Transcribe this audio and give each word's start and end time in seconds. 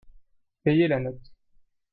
Payez 0.63 0.87
la 0.87 0.99
note. 0.99 1.29